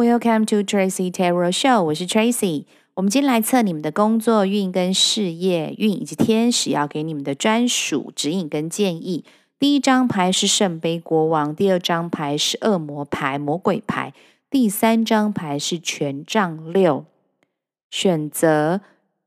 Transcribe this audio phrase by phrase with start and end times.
[0.00, 2.64] Welcome to Tracy Tarot Show，我是 Tracy。
[2.94, 9.26] 我们今天来测你们的工作运跟事业运，以及天使要给你们的专属指引跟建议。
[9.58, 14.14] 第一张牌是圣杯国王，第二张牌是恶魔牌、魔鬼牌，
[14.48, 17.04] 第三张牌是权杖六。
[17.90, 18.80] 选择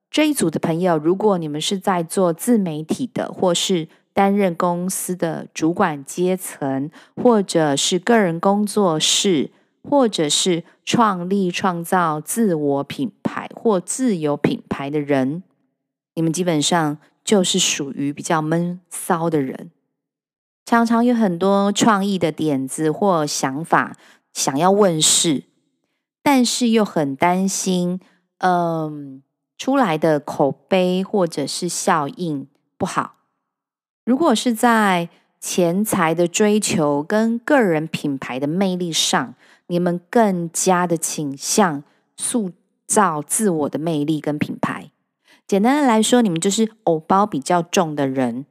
[0.09, 9.51] 这一组的朋友，如果你们是在做自媒体的，或是担任公司的主管阶层，或者是个人工作室，
[9.87, 15.43] 或者是创立创造自我品牌或自有品牌的人，
[16.15, 19.71] 你们基本上就是属于比较闷骚的人，
[20.65, 23.97] 常常有很多创意的点子或想法
[24.33, 25.43] 想要问世，
[26.21, 27.99] 但是又很担心，
[28.39, 29.23] 嗯，
[29.57, 33.15] 出来的口碑或者是效应不好。
[34.03, 35.09] 如果是在
[35.43, 39.35] 钱财的追求跟个人品牌的魅力上，
[39.67, 41.83] 你们更加的倾向
[42.15, 42.53] 塑
[42.87, 44.91] 造自我的魅力跟品牌。
[45.45, 48.45] 简单的来说，你们就是偶包比较重的人。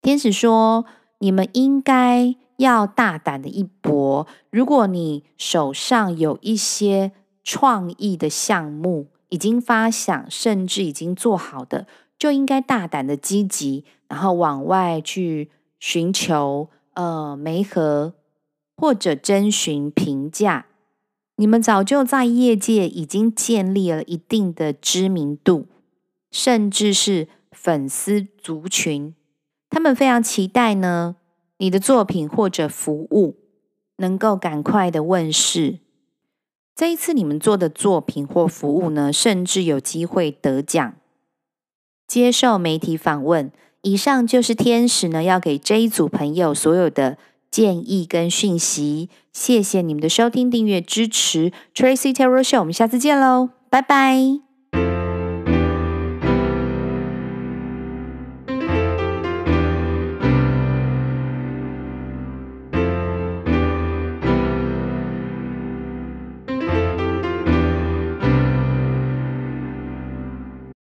[0.00, 0.86] 天使说，
[1.18, 4.26] 你们应该要大胆的一搏。
[4.50, 7.12] 如果你手上有一些
[7.42, 11.86] 创意的项目，已经发想，甚至已经做好的，
[12.18, 13.84] 就应该大胆的积极。
[14.08, 15.50] 然后往外去
[15.86, 18.14] 寻求呃媒合，
[18.74, 20.64] 或者征询评价。
[21.36, 25.66] 你们早就在业界已经建立了一定的知名度，
[26.30, 29.14] 甚至是粉丝族群。
[29.68, 31.16] 他们非常期待呢，
[31.58, 33.36] 你的作品或者服务
[33.98, 35.80] 能够赶快的问世。
[36.74, 40.94] 这一次你们做的作品或服务呢，甚至有机会得奖，
[42.06, 43.52] 接受媒体访问。
[43.84, 47.16] 以上就是天使呢，要给这一组朋友所有的
[47.50, 49.08] 建议跟讯息。
[49.32, 54.43] 谢谢你们的收听、订阅、支持，Tracy Tarot Show，我们下次见喽，拜拜。